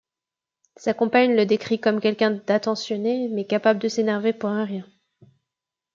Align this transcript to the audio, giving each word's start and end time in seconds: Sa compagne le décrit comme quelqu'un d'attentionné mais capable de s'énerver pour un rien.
Sa 0.77 0.95
compagne 0.95 1.35
le 1.35 1.45
décrit 1.45 1.79
comme 1.79 2.01
quelqu'un 2.01 2.31
d'attentionné 2.31 3.27
mais 3.29 3.45
capable 3.45 3.79
de 3.79 3.87
s'énerver 3.87 4.33
pour 4.33 4.49
un 4.49 4.65
rien. 4.65 4.89